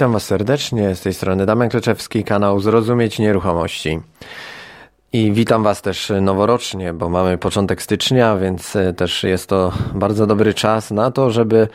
[0.00, 4.00] Witam Was serdecznie, z tej strony Damian Kleczewski, kanał Zrozumieć Nieruchomości.
[5.12, 10.26] I witam Was też noworocznie, bo mamy początek stycznia, więc e, też jest to bardzo
[10.26, 11.68] dobry czas na to, żeby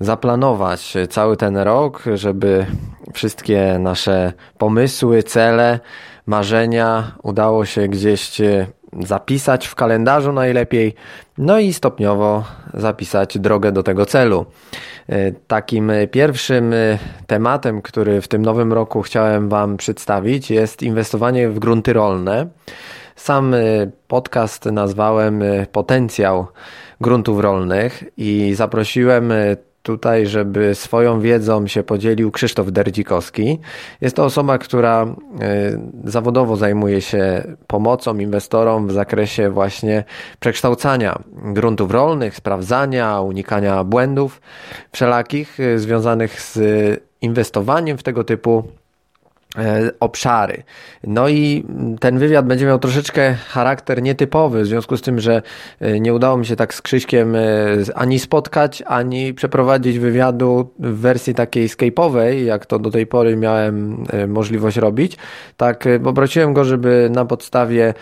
[0.00, 2.66] zaplanować cały ten rok, żeby
[3.12, 5.80] wszystkie nasze pomysły, cele,
[6.26, 8.66] marzenia udało się gdzieś e,
[8.98, 10.94] zapisać w kalendarzu najlepiej,
[11.38, 12.44] no i stopniowo
[12.74, 14.46] zapisać drogę do tego celu.
[15.08, 21.48] E, takim pierwszym e, tematem, który w tym nowym roku chciałem Wam przedstawić, jest inwestowanie
[21.48, 22.46] w grunty rolne.
[23.16, 23.58] Sam e,
[24.08, 26.46] podcast nazwałem Potencjał
[27.00, 29.32] gruntów rolnych i zaprosiłem
[29.82, 33.58] tutaj, żeby swoją wiedzą się podzielił Krzysztof Derdzikowski.
[34.00, 40.04] Jest to osoba, która e, zawodowo zajmuje się pomocą inwestorom w zakresie właśnie
[40.40, 44.40] przekształcania gruntów rolnych, sprawdzania, unikania błędów
[44.92, 46.58] wszelakich e, związanych z
[47.20, 48.64] inwestowaniem w tego typu
[50.00, 50.62] obszary.
[51.04, 51.64] No i
[52.00, 55.42] ten wywiad będzie miał troszeczkę charakter nietypowy, w związku z tym, że
[55.80, 57.40] e, nie udało mi się tak z Krzyśkiem e,
[57.94, 64.04] ani spotkać, ani przeprowadzić wywiadu w wersji takiej skype'owej, jak to do tej pory miałem
[64.28, 65.16] możliwość robić.
[65.56, 67.94] Tak, poprosiłem go, żeby na podstawie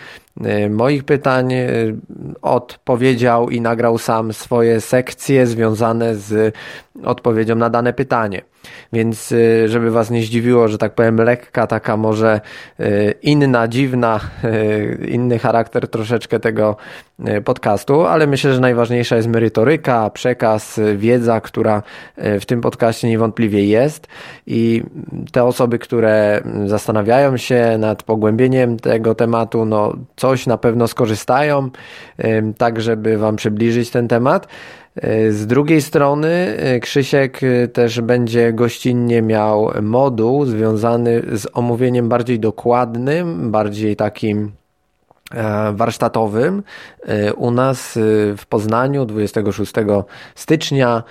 [0.69, 1.53] moich pytań
[2.41, 6.55] odpowiedział i nagrał sam swoje sekcje związane z
[7.03, 8.41] odpowiedzią na dane pytanie.
[8.93, 12.41] Więc y, żeby was nie zdziwiło, że tak powiem lekka, taka może
[13.21, 14.19] inna, dziwna,
[15.07, 16.75] inny charakter troszeczkę tego
[17.45, 21.83] podcastu, ale myślę, że najważniejsza jest merytoryka, przekaz, wiedza, która
[22.17, 24.07] w tym podcaście niewątpliwie jest
[24.47, 24.83] i
[25.31, 29.93] te osoby, które zastanawiają się nad pogłębieniem tego tematu, no
[30.29, 31.69] coś na pewno skorzystają,
[32.57, 34.47] tak żeby wam przybliżyć ten temat.
[34.95, 42.09] E, z drugiej strony e, Krzysiek e, też będzie gościnnie miał moduł związany z omówieniem
[42.09, 44.51] bardziej dokładnym, bardziej takim
[45.73, 46.63] warsztatowym
[47.37, 47.91] u nas
[48.37, 49.73] w Poznaniu 26
[50.35, 51.03] stycznia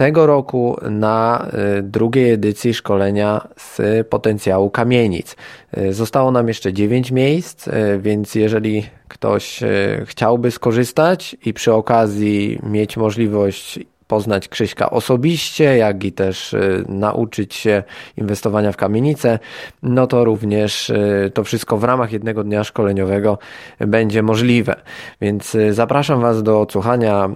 [0.00, 1.46] tego roku na
[1.78, 5.36] y, drugiej edycji szkolenia z potencjału kamienic.
[5.78, 7.72] Y, zostało nam jeszcze 9 miejsc, y,
[8.02, 9.60] więc jeżeli ktoś
[10.04, 13.78] chciałby skorzystać i przy okazji mieć możliwość
[14.10, 17.82] poznać Krzyśka osobiście, jak i też y, nauczyć się
[18.16, 19.38] inwestowania w kamienice,
[19.82, 23.38] no to również y, to wszystko w ramach jednego dnia szkoleniowego
[23.78, 24.76] będzie możliwe.
[25.20, 27.30] Więc y, zapraszam Was do odsłuchania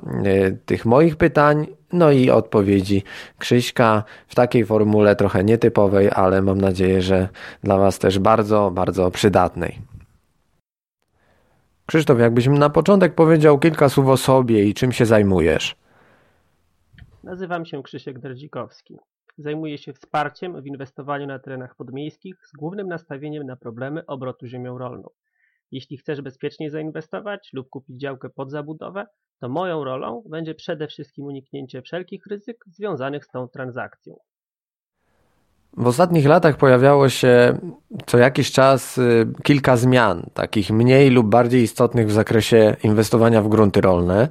[0.66, 3.02] tych moich pytań, no i odpowiedzi
[3.38, 7.28] Krzyśka w takiej formule trochę nietypowej, ale mam nadzieję, że
[7.62, 9.78] dla Was też bardzo, bardzo przydatnej.
[11.86, 15.83] Krzysztof, jakbyś na początek powiedział kilka słów o sobie i czym się zajmujesz?
[17.24, 18.96] Nazywam się Krzysiek Derdzikowski.
[19.38, 24.78] Zajmuję się wsparciem w inwestowaniu na terenach podmiejskich z głównym nastawieniem na problemy obrotu ziemią
[24.78, 25.08] rolną.
[25.70, 29.06] Jeśli chcesz bezpiecznie zainwestować lub kupić działkę pod zabudowę,
[29.40, 34.16] to moją rolą będzie przede wszystkim uniknięcie wszelkich ryzyk związanych z tą transakcją.
[35.76, 37.58] W ostatnich latach pojawiało się
[38.06, 43.48] co jakiś czas y, kilka zmian, takich mniej lub bardziej istotnych w zakresie inwestowania w
[43.48, 44.28] grunty rolne.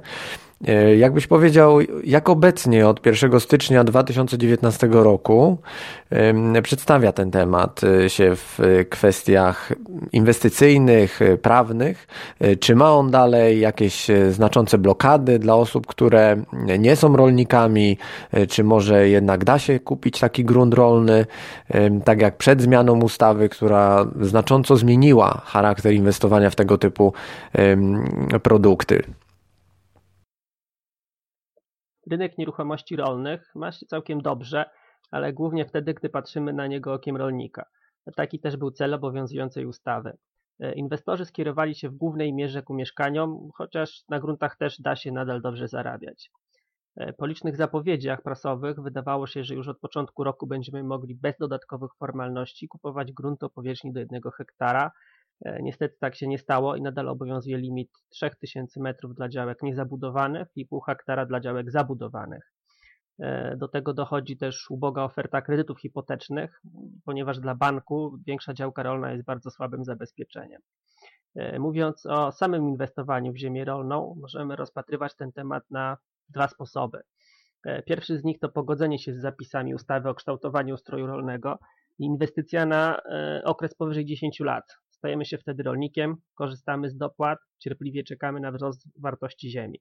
[0.68, 5.58] E, jakbyś powiedział, jak obecnie od 1 stycznia 2019 roku
[6.62, 8.58] przedstawia ten temat e, się w
[8.90, 9.72] kwestiach
[10.12, 12.06] inwestycyjnych, e, prawnych?
[12.60, 16.36] Czy ma on dalej jakieś znaczące blokady dla osób, które
[16.78, 17.98] nie są rolnikami?
[18.48, 21.26] Czy może jednak da się kupić taki grunt rolny,
[22.04, 27.12] tak jak przed zmianą ustawy, która znacząco zmieniła charakter inwestowania w tego typu
[28.42, 29.02] produkty?
[32.10, 34.70] Rynek nieruchomości rolnych ma się całkiem dobrze,
[35.10, 37.64] ale głównie wtedy, gdy patrzymy na niego okiem rolnika.
[38.16, 40.16] Taki też był cel obowiązującej ustawy.
[40.60, 45.12] E, inwestorzy skierowali się w głównej mierze ku mieszkaniom, chociaż na gruntach też da się
[45.12, 46.30] nadal dobrze zarabiać.
[46.96, 51.38] E, po licznych zapowiedziach prasowych wydawało się, że już od początku roku będziemy mogli bez
[51.38, 54.90] dodatkowych formalności kupować grunt o powierzchni do jednego hektara,
[55.62, 60.66] niestety tak się nie stało i nadal obowiązuje limit 3000 metrów dla działek niezabudowanych i
[60.66, 62.54] pół hektara dla działek zabudowanych.
[63.18, 66.62] E, do tego dochodzi też uboga oferta kredytów hipotecznych,
[67.04, 70.60] ponieważ dla banku większa działka rolna jest bardzo słabym zabezpieczeniem.
[71.34, 75.96] E, mówiąc o samym inwestowaniu w ziemię rolną, możemy rozpatrywać ten temat na
[76.28, 77.02] dwa sposoby.
[77.86, 81.58] Pierwszy z nich to pogodzenie się z zapisami ustawy o kształtowaniu ustroju rolnego
[81.98, 83.00] i inwestycja na
[83.44, 84.64] okres powyżej 10 lat.
[85.04, 89.80] Stajemy się wtedy rolnikiem, korzystamy z dopłat, cierpliwie czekamy na wzrost wartości ziemi.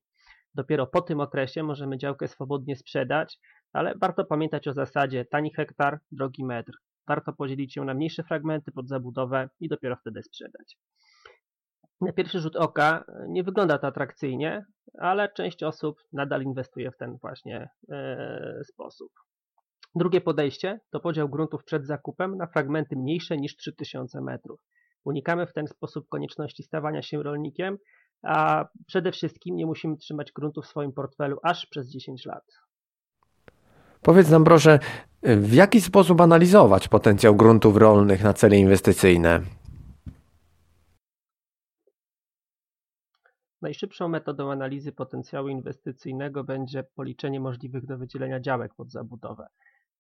[0.56, 3.40] Dopiero po tym okresie możemy działkę swobodnie sprzedać
[3.74, 6.72] ale warto pamiętać o zasadzie tani hektar, drogi metr.
[7.08, 10.78] Warto podzielić się na mniejsze fragmenty pod zabudowę i dopiero wtedy sprzedać.
[12.02, 14.66] Na pierwszy rzut oka nie wygląda to atrakcyjnie,
[15.00, 19.12] ale część osób nadal inwestuje w ten właśnie e, sposób.
[19.96, 24.62] Drugie podejście to podział gruntów przed zakupem na fragmenty mniejsze niż 3000 metrów.
[25.04, 27.78] Unikamy w ten sposób konieczności stawania się rolnikiem,
[28.24, 32.44] a przede wszystkim nie musimy trzymać gruntu w swoim portfelu aż przez 10 lat.
[34.02, 34.80] Powiedz nam proszę,
[35.24, 39.42] w jaki sposób analizować potencjał gruntów rolnych na cele inwestycyjne?
[43.62, 49.48] Najszybszą metodą analizy potencjału inwestycyjnego będzie policzenie możliwych do wydzielenia działek pod zabudowę.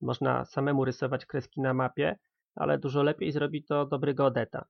[0.01, 2.15] Można samemu rysować kreski na mapie,
[2.55, 4.65] ale dużo lepiej zrobi to dobry geodeta.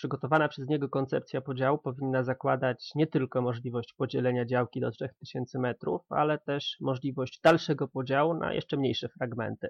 [0.00, 6.00] Przygotowana przez niego koncepcja podziału powinna zakładać nie tylko możliwość podzielenia działki do 3000 metrów,
[6.08, 9.68] ale też możliwość dalszego podziału na jeszcze mniejsze fragmenty.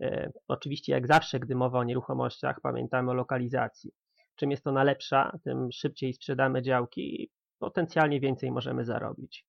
[0.00, 3.92] E, oczywiście, jak zawsze, gdy mowa o nieruchomościach, pamiętamy o lokalizacji.
[4.36, 9.46] Czym jest ona lepsza, tym szybciej sprzedamy działki i potencjalnie więcej możemy zarobić.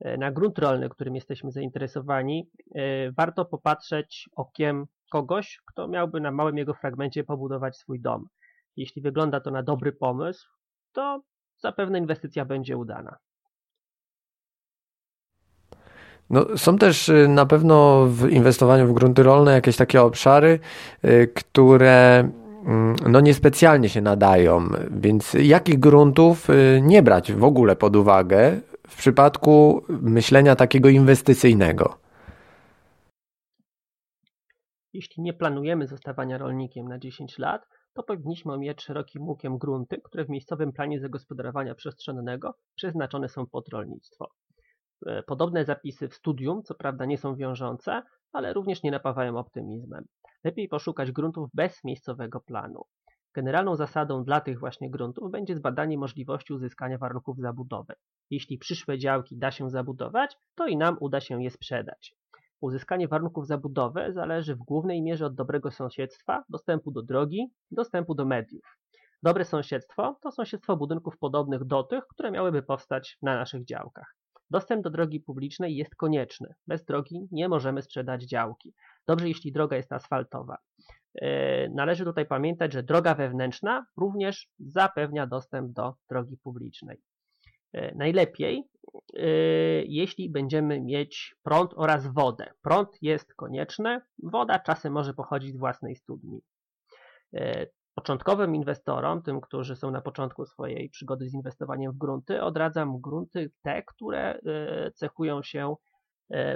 [0.00, 6.30] E, na grunt rolny, którym jesteśmy zainteresowani, e, warto popatrzeć okiem kogoś, kto miałby na
[6.30, 8.28] małym jego fragmencie pobudować swój dom.
[8.76, 10.48] Jeśli wygląda to na dobry pomysł,
[10.92, 11.22] to
[11.58, 13.16] zapewne inwestycja będzie udana.
[16.30, 20.58] No, są też y, na pewno w inwestowaniu w grunty rolne jakieś takie obszary,
[21.04, 22.18] y, które
[22.66, 28.60] mm, no niespecjalnie się nadają, więc jakich gruntów y, nie brać w ogóle pod uwagę
[28.88, 31.98] w przypadku myślenia takiego inwestycyjnego?
[34.92, 40.24] Jeśli nie planujemy zostawania rolnikiem na 10 lat, to powinniśmy omijać szerokim łukiem grunty, które
[40.24, 44.30] w miejscowym planie zagospodarowania przestrzennego przeznaczone są pod rolnictwo.
[45.06, 48.02] E, podobne zapisy w studium, co prawda nie są wiążące,
[48.32, 50.04] ale również nie napawają optymizmem.
[50.44, 52.84] Lepiej poszukać gruntów bez miejscowego planu.
[53.34, 57.94] Generalną zasadą dla tych właśnie gruntów będzie zbadanie możliwości uzyskania warunków zabudowy.
[58.30, 62.14] Jeśli przyszłe działki da się zabudować, to i nam uda się je sprzedać.
[62.60, 68.24] Uzyskanie warunków zabudowy zależy w głównej mierze od dobrego sąsiedztwa, dostępu do drogi, dostępu do
[68.24, 68.78] mediów.
[69.22, 74.16] Dobre sąsiedztwo to sąsiedztwo budynków podobnych do tych, które miałyby powstać na naszych działkach.
[74.50, 76.54] Dostęp do drogi publicznej jest konieczny.
[76.66, 78.74] Bez drogi nie możemy sprzedać działki.
[79.06, 80.56] Dobrze, jeśli droga jest asfaltowa.
[81.14, 87.02] E, należy tutaj pamiętać, że droga wewnętrzna również zapewnia dostęp do drogi publicznej.
[87.74, 88.68] E, najlepiej,
[89.16, 89.26] e,
[89.84, 92.52] jeśli będziemy mieć prąd oraz wodę.
[92.62, 96.40] Prąd jest konieczny, woda czasem może pochodzić z własnej studni.
[97.36, 103.00] E, początkowym inwestorom, tym, którzy są na początku swojej przygody z inwestowaniem w grunty, odradzam
[103.00, 104.38] grunty te, które
[104.94, 105.74] cechują się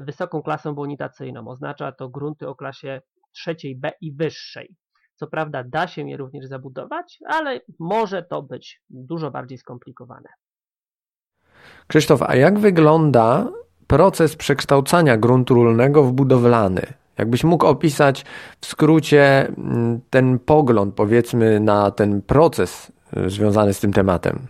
[0.02, 1.48] wysoką klasą bonitacyjną.
[1.48, 4.76] Oznacza to grunty o klasie trzeciej B i wyższej.
[5.14, 10.28] Co prawda da się je również zabudować, ale może to być dużo bardziej skomplikowane.
[11.86, 13.48] Krzysztof, a jak wygląda
[13.86, 16.82] proces przekształcania gruntu rolnego w budowlany?
[17.18, 18.24] Jakbyś mógł opisać
[18.60, 24.46] w skrócie mm, ten pogląd, powiedzmy, na ten proces y, związany z tym tematem?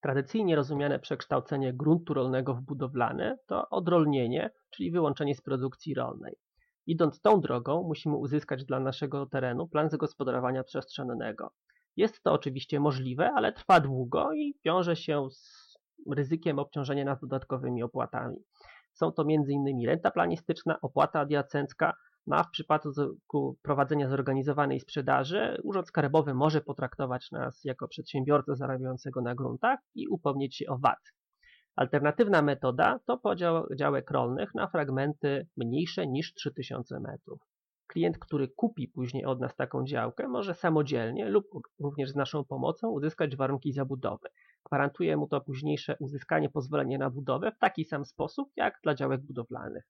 [0.00, 6.36] Tradycyjnie rozumiane przekształcenie gruntu rolnego w budowlany to odrolnienie, czyli wyłączenie z produkcji rolnej.
[6.86, 11.50] Idąc tą drogą, musimy uzyskać dla naszego terenu plan zagospodarowania przestrzennego.
[11.98, 15.74] Jest to oczywiście możliwe, ale trwa długo i wiąże się z
[16.10, 18.36] ryzykiem obciążenia nas dodatkowymi opłatami.
[18.92, 19.86] Są to m.in.
[19.86, 21.94] renta planistyczna, opłata adiacencka,
[22.26, 29.22] no a w przypadku prowadzenia zorganizowanej sprzedaży Urząd Skarbowy może potraktować nas jako przedsiębiorcę zarabiającego
[29.22, 31.12] na gruntach i upomnieć się o VAT.
[31.76, 37.40] Alternatywna metoda to podział działek rolnych na fragmenty mniejsze niż 3000 metrów.
[37.88, 41.46] Klient, który kupi później od nas taką działkę, może samodzielnie lub
[41.80, 44.28] również z naszą pomocą uzyskać warunki zabudowy.
[44.66, 49.20] Gwarantuje mu to późniejsze uzyskanie pozwolenia na budowę w taki sam sposób jak dla działek
[49.20, 49.84] budowlanych.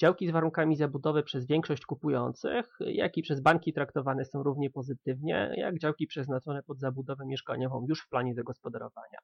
[0.00, 5.54] Działki z warunkami zabudowy przez większość kupujących, jak i przez banki traktowane są równie pozytywnie,
[5.56, 9.18] jak działki przeznaczone pod zabudowę mieszkaniową już w planie zagospodarowania.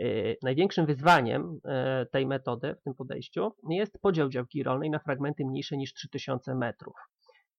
[0.00, 1.60] Y, największym wyzwaniem
[2.02, 6.54] y, tej metody w tym podejściu jest podział działki rolnej na fragmenty mniejsze niż 3000
[6.54, 6.94] metrów.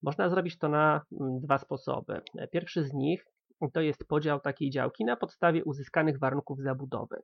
[0.03, 2.21] Można zrobić to na mm, dwa sposoby.
[2.51, 3.25] Pierwszy z nich
[3.73, 7.21] to jest podział takiej działki na podstawie uzyskanych warunków zabudowy.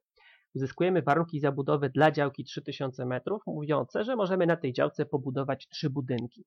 [0.55, 5.89] Uzyskujemy warunki zabudowy dla działki 3000 metrów, mówiące, że możemy na tej działce pobudować trzy
[5.89, 6.45] budynki.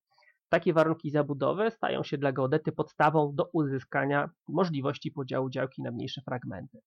[0.49, 6.23] Takie warunki zabudowy stają się dla geodety podstawą do uzyskania możliwości podziału działki na mniejsze
[6.23, 6.79] fragmenty.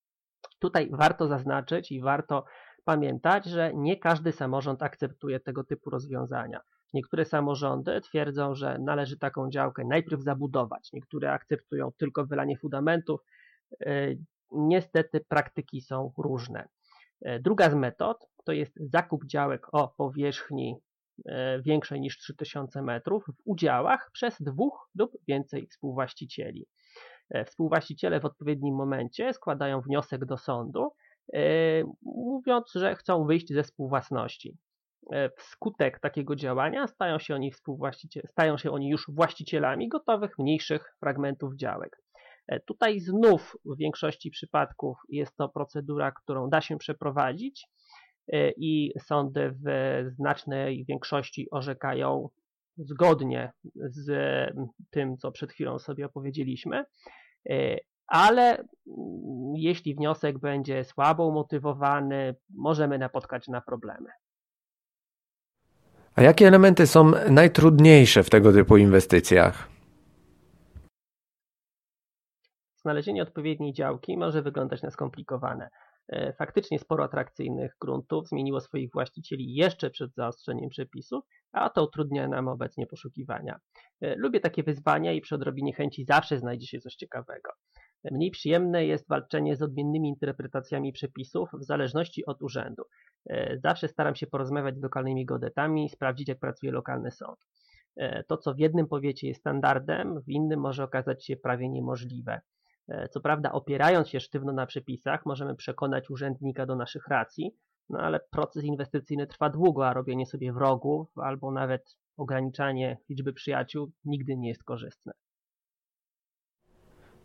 [0.60, 2.46] Tutaj warto zaznaczyć i warto
[2.86, 6.62] pamiętać, że nie każdy samorząd akceptuje tego typu rozwiązania.
[6.94, 13.22] Niektóre samorządy twierdzą, że należy taką działkę najpierw zabudować, niektóre akceptują tylko wylanie fundamentów.
[13.86, 14.08] E,
[14.52, 16.68] niestety praktyki są różne.
[17.22, 20.76] E, druga z metod to jest zakup działek o powierzchni
[21.26, 26.66] e, większej niż 3000 metrów w udziałach przez dwóch lub więcej współwłaścicieli.
[27.46, 30.94] Współwłaściciele w odpowiednim momencie składają wniosek do sądu,
[32.02, 34.58] mówiąc, że chcą wyjść ze współwłasności.
[35.14, 37.52] E, wskutek takiego działania stają się oni,
[38.26, 42.02] stają się oni już właścicielami gotowych mniejszych fragmentów działek.
[42.48, 47.68] E, tutaj znów w większości przypadków jest to procedura, którą da się przeprowadzić
[48.28, 49.70] e, i sądy w
[50.16, 52.30] znacznej większości orzekają
[52.78, 54.10] zgodnie z
[54.90, 56.84] tym, co przed chwilą sobie opowiedzieliśmy,
[58.08, 58.68] ale mm,
[59.56, 64.10] jeśli wniosek będzie słabo umotywowany, możemy napotkać na problemy.
[66.16, 69.70] A jakie elementy są najtrudniejsze w tego typu inwestycjach?
[72.76, 75.70] Znalezienie odpowiedniej działki może wyglądać na skomplikowane.
[76.10, 82.28] E, faktycznie sporo atrakcyjnych gruntów zmieniło swoich właścicieli jeszcze przed zaostrzeniem przepisów, a to utrudnia
[82.28, 83.60] nam obecnie poszukiwania.
[84.02, 87.52] E, lubię takie wyzwania i przy odrobinie chęci zawsze znajdzie się coś ciekawego.
[88.12, 92.84] Mniej przyjemne jest walczenie z odmiennymi interpretacjami przepisów w zależności od urzędu.
[93.30, 97.48] E, zawsze staram się porozmawiać z lokalnymi godetami i sprawdzić, jak pracuje lokalny sąd.
[98.28, 102.42] To, co w jednym powiecie jest standardem, w innym może okazać się prawie niemożliwe.
[102.90, 107.56] E, co prawda, opierając się sztywno na przepisach, możemy przekonać urzędnika do naszych racji,
[107.90, 113.92] no ale proces inwestycyjny trwa długo, a robienie sobie wrogów albo nawet ograniczanie liczby przyjaciół
[114.06, 115.14] nigdy nie jest korzystne.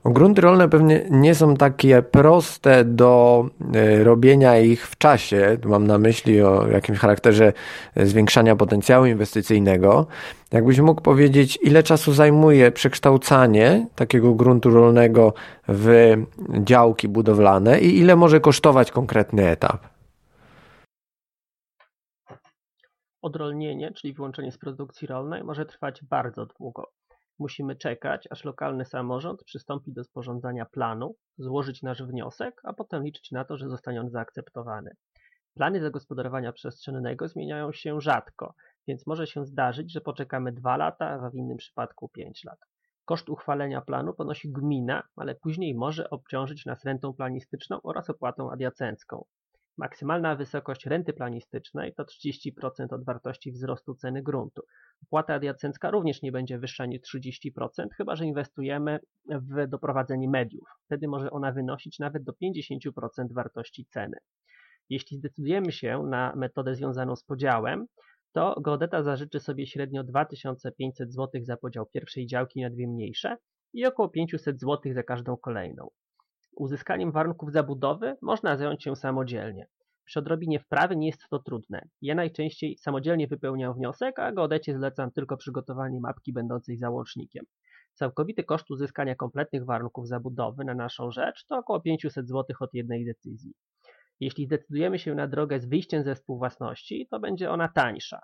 [0.05, 3.45] Grunty rolne pewnie nie są takie proste do
[3.75, 5.59] e, robienia ich w czasie.
[5.65, 7.53] Mam na myśli o jakimś charakterze
[7.95, 10.07] e, zwiększania potencjału inwestycyjnego.
[10.53, 15.33] Jakbyś mógł powiedzieć, ile czasu zajmuje przekształcanie takiego gruntu rolnego
[15.69, 16.15] w
[16.65, 19.87] działki budowlane i ile może kosztować konkretny etap?
[23.23, 26.93] Odrolnienie, czyli wyłączenie z produkcji rolnej, może trwać bardzo długo.
[27.39, 33.31] Musimy czekać, aż lokalny samorząd przystąpi do sporządzania planu, złożyć nasz wniosek, a potem liczyć
[33.31, 34.97] na to, że zostanie on zaakceptowany.
[35.55, 38.55] Plany zagospodarowania przestrzennego zmieniają się rzadko,
[38.89, 42.59] więc może się zdarzyć, że poczekamy dwa lata, a w innym przypadku pięć lat.
[43.05, 49.25] Koszt uchwalenia planu ponosi gmina, ale później może obciążyć nas rentą planistyczną oraz opłatą adiacencką.
[49.79, 54.63] Maksymalna wysokość renty planistycznej to 30% od wartości wzrostu ceny gruntu.
[55.03, 60.69] Opłata adiacencka również nie będzie wyższa niż 30%, chyba że inwestujemy w doprowadzenie mediów.
[60.85, 64.17] Wtedy może ona wynosić nawet do 50% wartości ceny.
[64.91, 67.87] Jeśli zdecydujemy się na metodę związaną z podziałem,
[68.33, 73.37] to geodeta zażyczy sobie średnio 2500 zł za podział pierwszej działki na dwie mniejsze
[73.73, 75.91] i około 500 zł za każdą kolejną.
[76.57, 79.67] Uzyskaniem warunków zabudowy można zająć się samodzielnie.
[80.05, 81.89] Przy odrobinie wprawy nie jest to trudne.
[82.03, 87.45] Ja najczęściej samodzielnie wypełniam wniosek, a geodecie zlecam tylko przygotowanie mapki będącej załącznikiem.
[87.95, 93.05] Całkowity koszt uzyskania kompletnych warunków zabudowy na naszą rzecz to około 500 zł od jednej
[93.05, 93.55] decyzji.
[94.21, 98.21] Jeśli zdecydujemy się na drogę z wyjściem ze współwłasności, to będzie ona tańsza.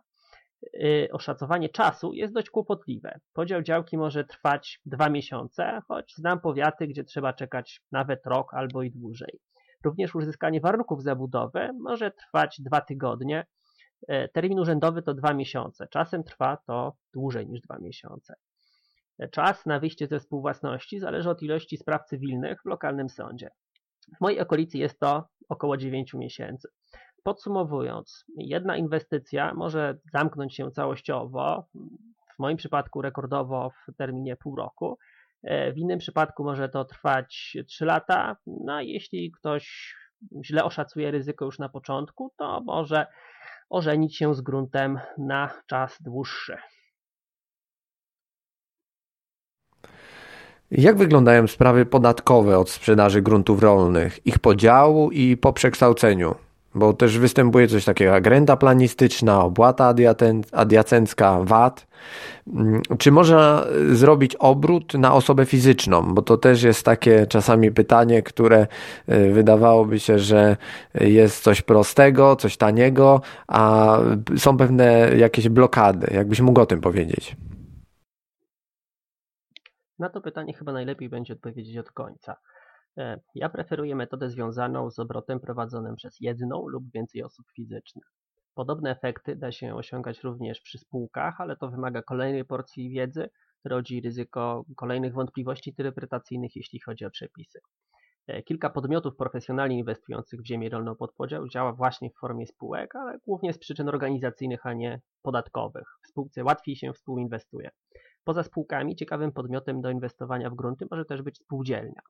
[0.74, 3.20] Y, oszacowanie czasu jest dość kłopotliwe.
[3.32, 8.82] Podział działki może trwać dwa miesiące, choć znam powiaty, gdzie trzeba czekać nawet rok albo
[8.82, 9.40] i dłużej.
[9.84, 13.46] Również uzyskanie warunków zabudowy może trwać dwa tygodnie.
[14.02, 15.88] Y, termin urzędowy to dwa miesiące.
[15.90, 18.34] Czasem trwa to dłużej niż dwa miesiące.
[19.32, 23.50] Czas na wyjście ze współwłasności zależy od ilości spraw cywilnych w lokalnym sądzie.
[24.16, 26.68] W mojej okolicy jest to około 9 miesięcy.
[27.24, 31.66] Podsumowując, jedna inwestycja może zamknąć się całościowo,
[32.36, 34.98] w moim przypadku rekordowo w terminie pół roku,
[35.44, 39.94] w innym przypadku może to trwać 3 lata, no a jeśli ktoś
[40.44, 43.06] źle oszacuje ryzyko już na początku, to może
[43.70, 46.56] ożenić się z gruntem na czas dłuższy.
[50.70, 56.34] Jak wyglądają sprawy podatkowe od sprzedaży gruntów rolnych, ich podziału i po przekształceniu?
[56.74, 59.94] Bo też występuje coś takiego jak renta planistyczna, opłata
[60.52, 61.86] adiacencka, VAT.
[62.46, 66.14] Mm, czy można zrobić obrót na osobę fizyczną?
[66.14, 68.66] Bo to też jest takie czasami pytanie, które
[69.08, 70.56] y, wydawałoby się, że
[70.94, 73.98] jest coś prostego, coś taniego, a
[74.36, 76.14] są pewne jakieś blokady.
[76.14, 77.36] Jakbyś mógł o tym powiedzieć?
[79.98, 82.36] Na to pytanie chyba najlepiej będzie odpowiedzieć od końca.
[82.98, 88.04] E, ja preferuję metodę związaną z obrotem prowadzonym przez jedną lub więcej osób fizycznych.
[88.54, 93.30] Podobne efekty da się osiągać również przy spółkach, ale to wymaga kolejnej porcji wiedzy,
[93.64, 97.60] rodzi ryzyko kolejnych wątpliwości interpretacyjnych, jeśli chodzi o przepisy.
[98.26, 102.96] E, kilka podmiotów profesjonalnie inwestujących w ziemię rolną pod podział działa właśnie w formie spółek,
[102.96, 105.88] ale głównie z przyczyn organizacyjnych, a nie podatkowych.
[106.04, 107.70] W spółce łatwiej się współinwestuje.
[108.24, 112.02] Poza spółkami ciekawym podmiotem do inwestowania w grunty może też być spółdzielnia.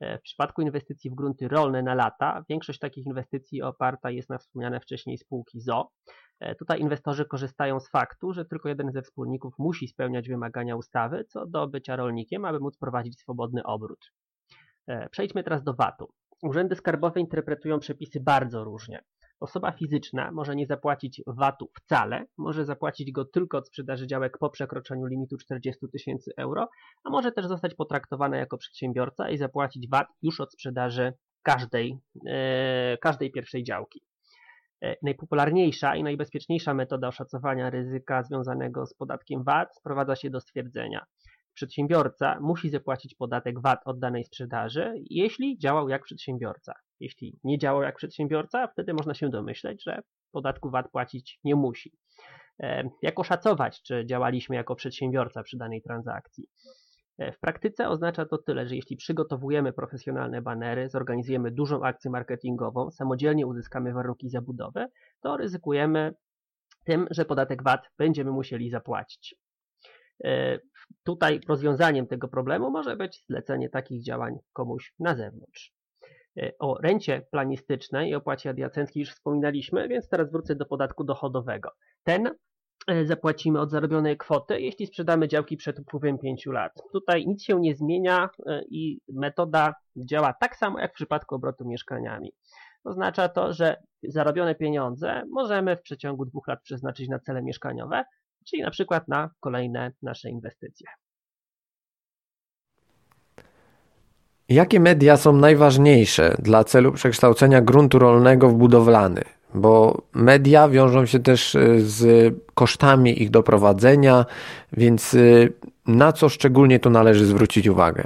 [0.00, 4.38] E, w przypadku inwestycji w grunty rolne na lata, większość takich inwestycji oparta jest na
[4.38, 5.90] wspomniane wcześniej spółki ZO.
[6.40, 11.24] E, tutaj inwestorzy korzystają z faktu, że tylko jeden ze wspólników musi spełniać wymagania ustawy
[11.24, 14.12] co do bycia rolnikiem, aby móc prowadzić swobodny obrót.
[14.86, 16.08] E, przejdźmy teraz do VAT-u.
[16.42, 19.02] Urzędy skarbowe interpretują przepisy bardzo różnie.
[19.40, 24.50] Osoba fizyczna może nie zapłacić VAT-u wcale, może zapłacić go tylko od sprzedaży działek po
[24.50, 26.68] przekroczeniu limitu 40 tysięcy euro,
[27.04, 32.98] a może też zostać potraktowana jako przedsiębiorca i zapłacić VAT już od sprzedaży każdej, e,
[32.98, 34.02] każdej pierwszej działki.
[34.82, 41.06] E, najpopularniejsza i najbezpieczniejsza metoda oszacowania ryzyka związanego z podatkiem VAT sprowadza się do stwierdzenia,
[41.54, 46.74] Przedsiębiorca musi zapłacić podatek VAT od danej sprzedaży, jeśli działał jak przedsiębiorca.
[47.00, 50.02] Jeśli nie działał jak przedsiębiorca, wtedy można się domyśleć, że
[50.32, 51.92] podatku VAT płacić nie musi.
[52.60, 56.48] E, jak oszacować, czy działaliśmy jako przedsiębiorca przy danej transakcji?
[57.18, 62.90] E, w praktyce oznacza to tyle, że jeśli przygotowujemy profesjonalne banery, zorganizujemy dużą akcję marketingową,
[62.90, 64.86] samodzielnie uzyskamy warunki zabudowy,
[65.20, 66.14] to ryzykujemy
[66.84, 69.34] tym, że podatek VAT będziemy musieli zapłacić.
[70.24, 70.58] E,
[71.02, 75.79] tutaj rozwiązaniem tego problemu może być zlecenie takich działań komuś na zewnątrz.
[76.38, 81.70] E, o rencie planistycznej i opłacie adiacenckiej już wspominaliśmy, więc teraz wrócę do podatku dochodowego.
[82.02, 82.30] Ten
[82.86, 86.72] e, zapłacimy od zarobionej kwoty, jeśli sprzedamy działki przed upływem 5 lat.
[86.92, 88.30] Tutaj nic się nie zmienia
[88.70, 92.32] i metoda działa tak samo jak w przypadku obrotu mieszkaniami.
[92.84, 98.04] Oznacza to, że zarobione pieniądze możemy w przeciągu dwóch lat przeznaczyć na cele mieszkaniowe,
[98.46, 100.86] czyli na przykład na kolejne nasze inwestycje.
[104.50, 109.22] Jakie media są najważniejsze dla celu przekształcenia gruntu rolnego w budowlany?
[109.54, 114.24] Bo media wiążą się też y, z kosztami ich doprowadzenia,
[114.72, 115.52] więc y,
[115.86, 118.04] na co szczególnie tu należy zwrócić uwagę?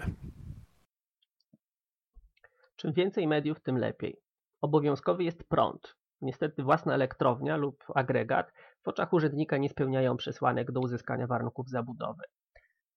[2.76, 4.16] Czym więcej mediów, tym lepiej.
[4.60, 5.96] Obowiązkowy jest prąd.
[6.20, 8.52] Niestety własna elektrownia lub agregat
[8.82, 12.22] w oczach urzędnika nie spełniają przesłanek do uzyskania warunków zabudowy.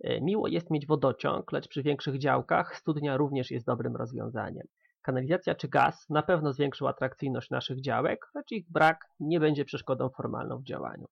[0.01, 4.67] E, miło jest mieć wodociąg, lecz przy większych działkach studnia również jest dobrym rozwiązaniem.
[5.01, 10.09] Kanalizacja czy gaz na pewno zwiększą atrakcyjność naszych działek, lecz ich brak nie będzie przeszkodą
[10.09, 11.05] formalną w działaniu.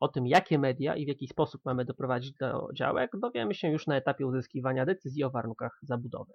[0.00, 3.86] O tym, jakie media i w jaki sposób mamy doprowadzić do działek, dowiemy się już
[3.86, 6.32] na etapie uzyskiwania decyzji o warunkach zabudowy.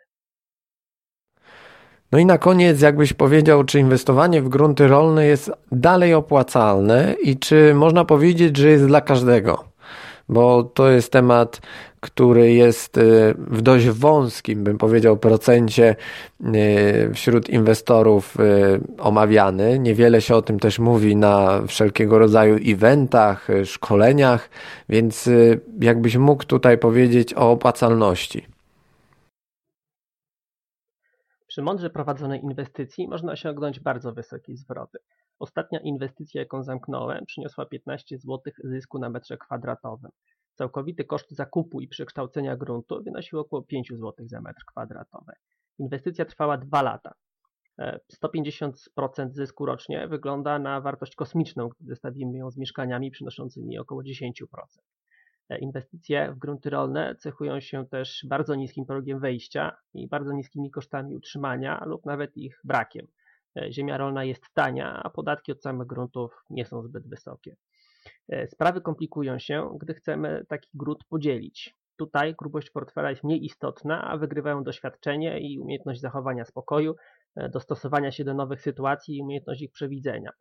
[2.11, 7.37] No i na koniec, jakbyś powiedział, czy inwestowanie w grunty rolne jest dalej opłacalne i
[7.37, 9.72] czy można powiedzieć, że jest dla każdego?
[10.29, 11.61] Bo to jest temat,
[11.99, 15.95] który jest y, w dość wąskim, bym powiedział, procencie
[16.41, 19.79] y, wśród inwestorów y, omawiany.
[19.79, 24.49] Niewiele się o tym też mówi na wszelkiego rodzaju eventach, szkoleniach,
[24.89, 25.29] więc
[25.79, 28.47] jakbyś mógł tutaj powiedzieć o opłacalności.
[31.47, 34.97] Przy mądrze prowadzonej inwestycji można osiągnąć bardzo wysokie zwroty.
[35.39, 40.11] Ostatnia inwestycja, jaką zamknąłem, przyniosła 15 zł zysku na metrze kwadratowym.
[40.53, 45.33] Całkowity koszt zakupu i przekształcenia gruntu wynosił około 5 zł za metr kwadratowy.
[45.79, 47.13] Inwestycja trwała 2 lata.
[48.23, 48.71] 150%
[49.19, 54.31] e, zysku rocznie wygląda na wartość kosmiczną, gdy zestawimy ją z mieszkaniami przynoszącymi około 10%.
[55.49, 60.71] E, inwestycje w grunty rolne cechują się też bardzo niskim progiem wejścia i bardzo niskimi
[60.71, 63.07] kosztami utrzymania lub nawet ich brakiem.
[63.57, 67.55] E, ziemia rolna jest tania, a podatki od samych gruntów nie są zbyt wysokie.
[68.29, 71.75] E, sprawy komplikują się, gdy chcemy taki grunt podzielić.
[71.97, 76.95] Tutaj grubość portfela jest mniej istotna, a wygrywają doświadczenie i umiejętność zachowania spokoju,
[77.35, 80.31] dostosowania się do nowych sytuacji i umiejętność ich przewidzenia.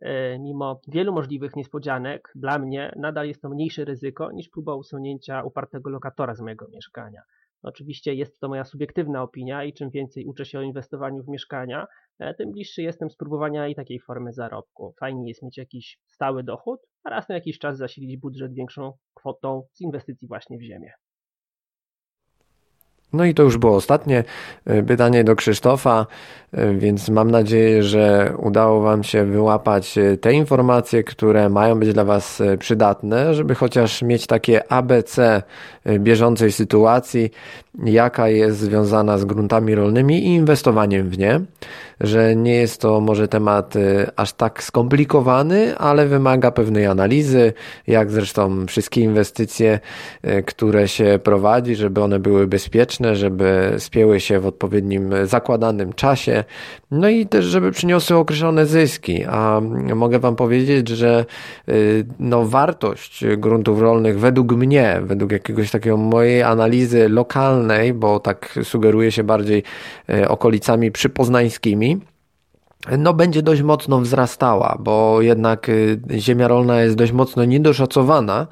[0.00, 5.42] E, mimo wielu możliwych niespodzianek, dla mnie nadal jest to mniejsze ryzyko niż próba usunięcia
[5.42, 7.22] upartego lokatora z mojego mieszkania.
[7.62, 11.86] Oczywiście jest to moja subiektywna opinia i czym więcej uczę się o inwestowaniu w mieszkania,
[12.18, 14.94] e, tym bliższy jestem spróbowania i takiej formy zarobku.
[15.00, 19.62] Fajnie jest mieć jakiś stały dochód, a raz na jakiś czas zasilić budżet większą kwotą
[19.72, 20.92] z inwestycji właśnie w ziemię.
[23.12, 24.24] No i to już było ostatnie
[24.66, 26.06] e, pytanie do Krzysztofa,
[26.52, 31.92] e, więc mam nadzieję, że udało Wam się wyłapać e, te informacje, które mają być
[31.92, 35.42] dla Was przydatne, żeby chociaż mieć takie ABC
[35.98, 37.30] bieżącej sytuacji,
[37.84, 41.40] jaka jest związana z gruntami rolnymi i inwestowaniem w nie,
[42.00, 43.74] że nie jest to może temat
[44.16, 47.52] aż tak skomplikowany, ale wymaga pewnej analizy,
[47.86, 49.80] jak zresztą wszystkie inwestycje,
[50.46, 56.44] które się prowadzi, żeby one były bezpieczne żeby spięły się w odpowiednim zakładanym czasie,
[56.90, 59.24] no i też, żeby przyniosły określone zyski.
[59.24, 59.60] A
[59.94, 61.24] mogę Wam powiedzieć, że
[61.68, 68.58] y, no, wartość gruntów rolnych według mnie, według jakiegoś takiego mojej analizy lokalnej, bo tak
[68.62, 69.62] sugeruje się bardziej
[70.10, 71.89] y, okolicami przypoznańskimi,
[72.98, 78.46] no będzie dość mocno wzrastała, bo jednak y, ziemia rolna jest dość mocno niedoszacowana,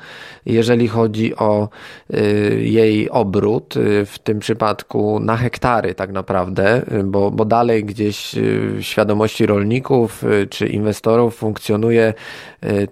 [0.46, 1.68] jeżeli chodzi o
[2.14, 8.34] y, jej obrót, y, w tym przypadku na hektary tak naprawdę, bo, bo dalej gdzieś
[8.36, 12.14] w świadomości rolników czy inwestorów funkcjonuje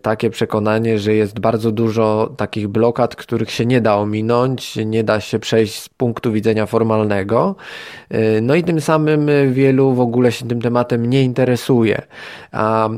[0.03, 5.21] takie przekonanie, że jest bardzo dużo takich blokad, których się nie da ominąć, nie da
[5.21, 7.57] się przejść z punktu widzenia formalnego.
[8.43, 12.03] No i tym samym wielu w ogóle się tym tematem nie interesuje.
[12.53, 12.89] A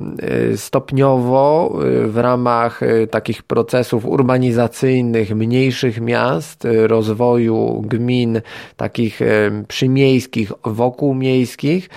[0.53, 8.41] y, stopniowo y, w ramach y, takich procesów urbanizacyjnych mniejszych miast, rozwoju gmin
[8.77, 9.21] takich
[9.69, 11.89] przymiejskich, wokół miejskich,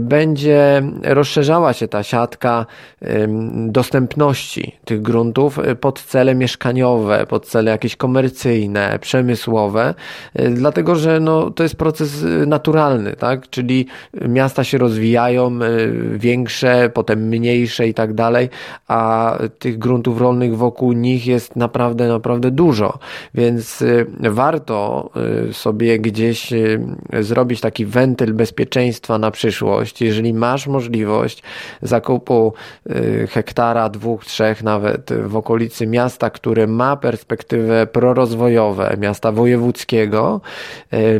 [0.00, 2.66] będzie rozszerzała się ta siatka
[3.66, 9.94] dostępności tych gruntów pod cele mieszkaniowe, pod cele jakieś komercyjne, przemysłowe,
[10.50, 13.50] dlatego że no, to jest proces naturalny, tak?
[13.50, 13.86] czyli
[14.28, 15.58] miasta się rozwijają,
[16.16, 18.48] większe, potem mniejsze i tak dalej,
[18.88, 22.98] a tych gruntów rolnych wokół nich jest naprawdę, naprawdę dużo,
[23.34, 25.10] więc y, warto
[25.50, 26.80] y, sobie gdzieś y,
[27.20, 30.02] zrobić taki wentyl bezpieczeństwa na przyszłość.
[30.02, 31.42] Jeżeli masz możliwość
[31.82, 32.52] zakupu
[33.30, 40.40] hektara, dwóch, trzech nawet w okolicy miasta, które ma perspektywę prorozwojowe, miasta wojewódzkiego,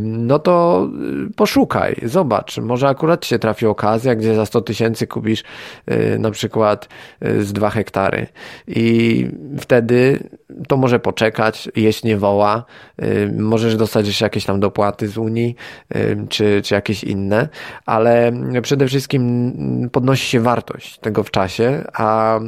[0.00, 0.88] no to
[1.36, 5.44] poszukaj, zobacz, może akurat się trafi okazja, gdzie za 100 tysięcy kupisz
[5.90, 6.88] y, na przykład
[7.24, 8.26] y, z 2 hektary.
[8.66, 9.26] I
[9.60, 10.28] wtedy
[10.68, 12.64] to może poczekać, jeść nie woła,
[13.02, 15.56] y, możesz dostać jeszcze jakieś tam dopłaty z Unii
[16.28, 17.48] czy, czy jakieś inne,
[17.86, 18.32] ale
[18.62, 22.40] przede wszystkim podnosi się wartość tego w czasie, a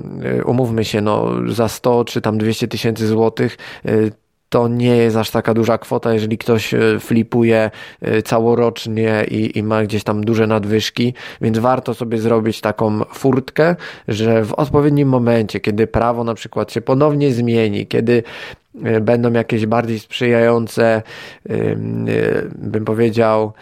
[0.44, 3.56] umówmy się, no za 100 czy tam 200 tysięcy złotych
[4.50, 9.62] to nie jest aż taka duża kwota, jeżeli ktoś e, flipuje e, całorocznie i, i
[9.62, 13.76] ma gdzieś tam duże nadwyżki, więc warto sobie zrobić taką furtkę,
[14.08, 18.22] że w odpowiednim momencie, kiedy prawo na przykład się ponownie zmieni, kiedy
[18.84, 21.02] e, będą jakieś bardziej sprzyjające,
[22.54, 23.52] bym powiedział,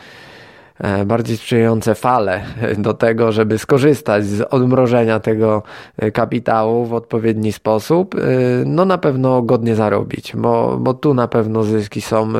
[1.06, 2.44] bardziej sprzyjające fale
[2.78, 5.62] do tego, żeby skorzystać z odmrożenia tego
[5.96, 8.18] e, kapitału w odpowiedni sposób, e,
[8.66, 12.32] no na pewno godnie zarobić, bo, bo tu na pewno zyski są,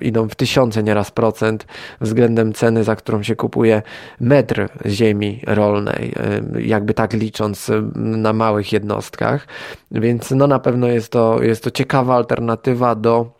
[0.00, 1.66] idą w tysiące nieraz procent
[2.00, 3.82] względem ceny, za którą się kupuje
[4.20, 6.14] metr ziemi rolnej,
[6.58, 9.46] jakby tak licząc na małych jednostkach,
[9.90, 13.35] więc no na pewno jest to, jest to ciekawa alternatywa do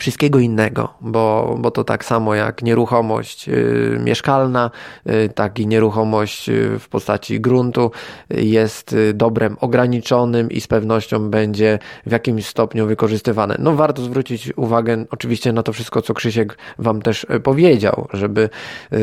[0.00, 4.70] wszystkiego innego, bo, bo to tak samo jak nieruchomość y, mieszkalna,
[5.06, 7.90] y, tak i nieruchomość y, w postaci gruntu
[8.30, 13.56] jest dobrem ograniczonym i z pewnością będzie w jakimś stopniu wykorzystywane.
[13.58, 18.48] No warto zwrócić uwagę oczywiście na to wszystko, co Krzysiek Wam też powiedział, żeby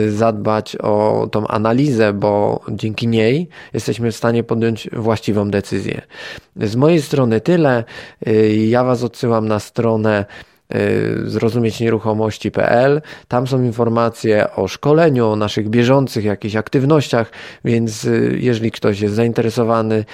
[0.09, 6.01] zadbać o tą analizę, bo dzięki niej jesteśmy w stanie podjąć właściwą decyzję.
[6.55, 7.83] Z mojej strony tyle.
[8.67, 10.25] Ja Was odsyłam na stronę
[11.25, 13.01] zrozumieć nieruchomości.pl.
[13.27, 17.31] Tam są informacje o szkoleniu, o naszych bieżących jakichś aktywnościach,
[17.65, 20.05] więc y, jeżeli ktoś jest zainteresowany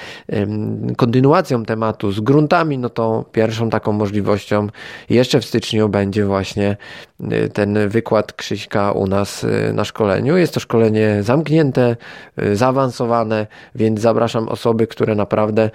[0.97, 4.67] kontynuacją tematu z gruntami, no to pierwszą taką możliwością
[5.09, 7.12] jeszcze w styczniu będzie właśnie y,
[7.53, 10.37] ten wykład Krzyśka u nas na szkoleniu.
[10.37, 11.95] Jest to szkolenie zamknięte,
[12.53, 15.69] zaawansowane, więc zapraszam osoby, które naprawdę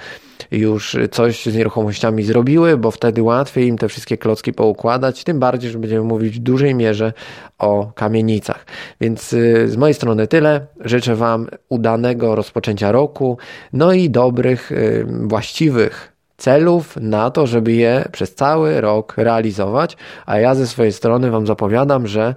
[0.51, 5.71] już coś z nieruchomościami zrobiły, bo wtedy łatwiej im te wszystkie klocki poukładać, tym bardziej,
[5.71, 7.13] że będziemy mówić w dużej mierze
[7.59, 8.67] o kamienicach.
[9.01, 10.67] Więc y, z mojej strony tyle.
[10.81, 13.39] Życzę Wam udanego rozpoczęcia roku,
[13.73, 19.97] no i dobrych, y, właściwych celów na to, żeby je przez cały rok realizować,
[20.27, 22.35] a ja ze swojej strony Wam zapowiadam, że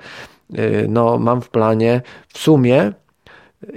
[0.60, 2.92] y, no, mam w planie w sumie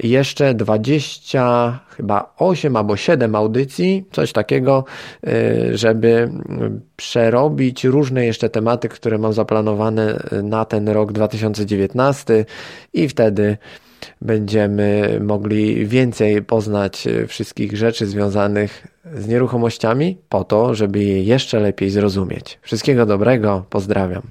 [0.02, 4.84] jeszcze 20, chyba 8 albo 7 audycji, coś takiego,
[5.26, 6.30] y, żeby
[6.96, 12.44] przerobić różne jeszcze tematy, które mam zaplanowane na ten rok 2019
[12.92, 13.56] i wtedy
[14.20, 21.90] będziemy mogli więcej poznać wszystkich rzeczy związanych z nieruchomościami, po to, żeby je jeszcze lepiej
[21.90, 22.58] zrozumieć.
[22.62, 24.22] Wszystkiego dobrego, pozdrawiam.